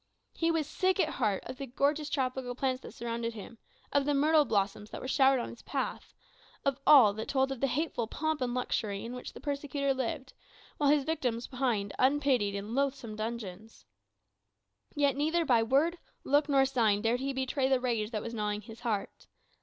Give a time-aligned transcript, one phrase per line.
[0.33, 3.59] He was sick at heart of the gorgeous tropical plants that surrounded him,
[3.91, 6.15] of the myrtle blossoms that were showered on his path;
[6.65, 10.33] of all that told of the hateful pomp and luxury in which the persecutor lived,
[10.77, 13.85] while his victims pined unpitied in loathsome dungeons.
[14.95, 18.61] Yet neither by word, look, nor sign dared he betray the rage that was gnawing
[18.61, 19.27] his heart.